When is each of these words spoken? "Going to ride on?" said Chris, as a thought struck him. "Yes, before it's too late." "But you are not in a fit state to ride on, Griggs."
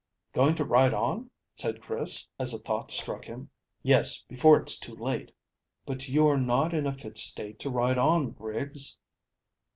"Going 0.33 0.55
to 0.55 0.65
ride 0.65 0.95
on?" 0.95 1.29
said 1.53 1.79
Chris, 1.83 2.25
as 2.39 2.55
a 2.55 2.57
thought 2.57 2.89
struck 2.89 3.25
him. 3.25 3.51
"Yes, 3.83 4.23
before 4.23 4.59
it's 4.59 4.79
too 4.79 4.95
late." 4.95 5.31
"But 5.85 6.07
you 6.07 6.25
are 6.25 6.39
not 6.39 6.73
in 6.73 6.87
a 6.87 6.97
fit 6.97 7.19
state 7.19 7.59
to 7.59 7.69
ride 7.69 7.99
on, 7.99 8.31
Griggs." 8.31 8.97